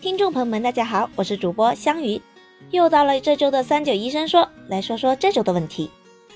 [0.00, 2.22] 听众朋友们，大家好，我是主播香鱼，
[2.70, 5.90] 又到了这周的三九医生说，来说说这周的问题，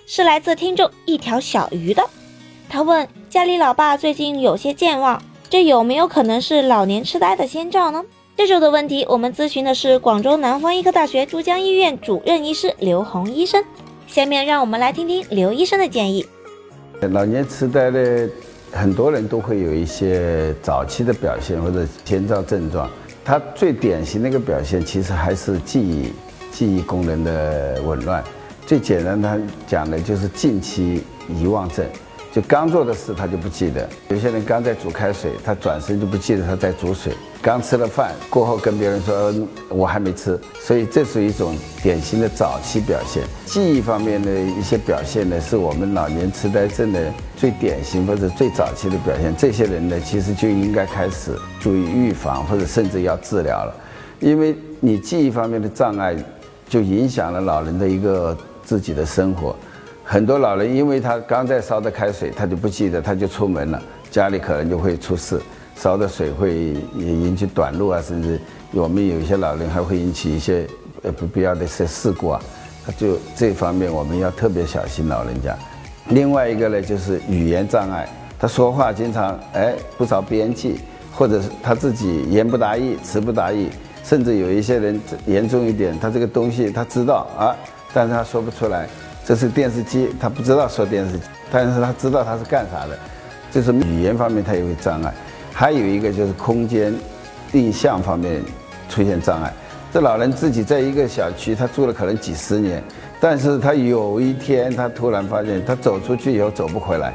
[0.04, 2.02] 是来自听众一条小鱼的，
[2.68, 8.04] 他问家里老爸最近有些健忘，这有没有可能是老年痴呆的先兆呢？
[8.36, 13.62] 这周的问题，我们咨询的是广州南方医科大学珠江医院主任医师刘红医生，
[14.08, 16.26] 下面让我们来听听刘医生的建议。
[17.12, 18.28] 老年痴呆的
[18.72, 22.90] 很多人都会有一些早期的表现或者先兆症状。
[23.24, 26.12] 它最典型的一个表现，其实还是记忆
[26.50, 28.22] 记忆功能的紊乱。
[28.66, 31.84] 最简单他讲的就是近期遗忘症，
[32.32, 33.86] 就刚做的事他就不记得。
[34.08, 37.12] 有些人刚在煮开水，他转身就不记得他在煮水。
[37.42, 39.34] 刚吃了饭过后跟别人说
[39.68, 43.24] 我还没吃，所以这是一种典型的早期表现。
[43.44, 49.34] 记忆方面的一些表现呢，是我们老年痴呆症的最典型或者最早期的表现。
[49.36, 53.74] 这些人呢，其实就应该开始注意预防或者甚至要治疗了，
[54.20, 56.16] 因为你记忆方面的障碍，
[56.66, 59.54] 就影响了老人的一个自己的生活。
[60.12, 65.40] 很多老人因为他刚在烧的开水，他就不记得，他就出门了，家里可能就会出事。
[65.74, 66.54] 烧的水会
[66.94, 68.38] 也引起短路啊，甚至
[68.72, 70.66] 我们有一些老人还会引起一些
[71.00, 72.42] 呃不必要的一些事故啊，
[72.84, 75.56] 他就这方面我们要特别小心老人家。
[76.10, 78.06] 另外一个呢，就是语言障碍，
[78.38, 80.78] 他说话经常哎不着边际，
[81.14, 83.70] 或者是他自己言不达意、词不达意，
[84.04, 87.56] 甚至有一些人严重一点，他这个东西他知道啊，
[87.94, 88.86] 但是他说不出来。
[89.24, 92.98] 这是电视机，他不知道说电视机，但是他知道他是干啥的，
[93.50, 95.14] 就是语言方面他也会障碍。
[95.52, 96.92] 还有一个就是空间
[97.50, 98.42] 定向方面
[98.88, 99.52] 出现障碍。
[99.92, 102.82] 这老人自己在一个小区，他住了可能几十年，
[103.20, 107.14] 但是他有一天他突然发现，他走出去以后走不回来，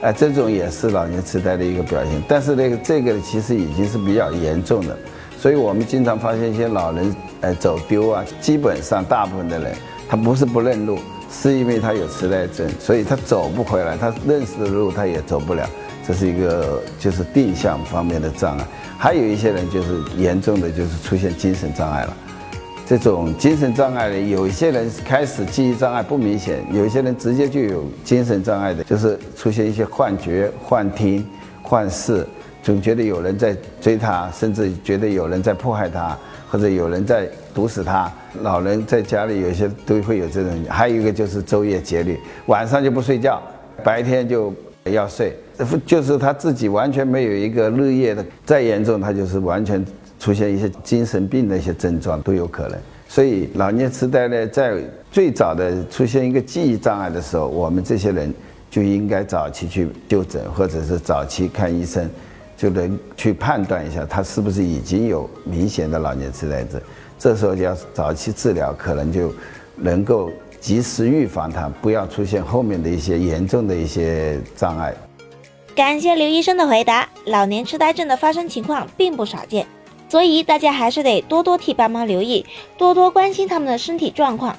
[0.00, 2.22] 哎，这种也是老年痴呆的一个表现。
[2.26, 4.96] 但是那个这个其实已经是比较严重的，
[5.38, 9.74] 所以我们经常发现一些老人哎走丢啊，基本上大部分的人
[10.08, 10.98] 他不是不认路，
[11.30, 15.68] 是因为他有痴呆症，所以他走不回来，他认识的路他也走不了。
[16.06, 18.64] 这是一个就是定向方面的障碍，
[18.96, 22.16] 还有一些人就是严重的就是出现精神障碍了。
[22.86, 31.26] 这种精神障碍的，有一些人开始记忆障碍不明显，有一些人直接就有精神障碍的，就是出现一些幻觉、幻听、
[31.60, 32.24] 幻视，
[32.66, 36.18] 总觉得有人在追他，甚至觉得有人在迫害他，
[36.50, 38.12] 或者有人在毒死他。
[38.42, 43.40] 老人在家里有些都会有这种，还有一个就是昼夜节律，晚上就不睡觉，
[43.84, 44.52] 白天就。
[44.92, 45.34] 要睡，
[45.84, 49.84] 就是他自己完全没有一个日夜的，再严重他就是完全
[50.20, 52.78] 出现一些精神病的一些症状都有可能。
[53.08, 54.76] 所以老年痴呆呢，在
[55.10, 58.32] 最早的出现一个记忆障碍的时候，我们这些人
[58.70, 62.08] 就应该早期去就诊，或者是早期看医生，
[62.56, 66.80] 就能去判断一下他是不是已经有明显的老年痴呆症。
[67.18, 69.32] 这时候就要早期治疗，可能就
[69.76, 70.30] 能够。
[70.58, 74.92] 及时预防它，不要出现后面的一些严重的一些障碍。
[75.76, 77.08] 感谢刘医生的回答。
[77.26, 79.64] 老年痴呆症的发生情况并不少见，
[80.08, 82.44] 所以大家还是得多多替爸妈留意，
[82.76, 84.56] 多多关心他们的身体状况。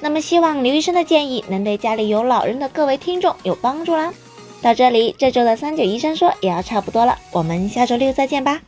[0.00, 4.12] 那么，希望刘医生的建议能对家里有老人的各位听众有帮助啦。
[4.60, 8.60] 到这里，这周的三九医生说也要差不多了，我们下周六再见吧。